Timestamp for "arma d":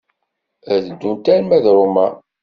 1.35-1.65